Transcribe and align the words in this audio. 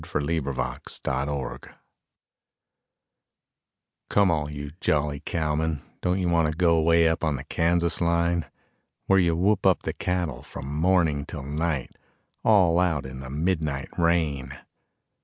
]THE 0.01 0.07
KANSAS 0.07 1.05
LINE 1.05 1.65
Come 4.09 4.31
all 4.31 4.49
you 4.49 4.71
jolly 4.81 5.19
cowmen, 5.19 5.83
don't 6.01 6.17
you 6.17 6.27
want 6.27 6.49
to 6.49 6.57
go 6.57 6.81
Way 6.81 7.07
up 7.07 7.23
on 7.23 7.35
the 7.35 7.43
Kansas 7.43 8.01
line? 8.01 8.47
Where 9.05 9.19
you 9.19 9.35
whoop 9.35 9.67
up 9.67 9.83
the 9.83 9.93
cattle 9.93 10.41
from 10.41 10.65
morning 10.75 11.23
till 11.27 11.43
night 11.43 11.95
All 12.43 12.79
out 12.79 13.05
in 13.05 13.19
the 13.19 13.29
midnight 13.29 13.89
rain. 13.95 14.57